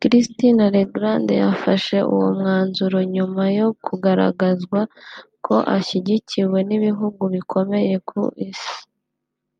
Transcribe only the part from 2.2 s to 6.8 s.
mwanzuro nyuma yo kugaragarizwa ko ashyigikiwe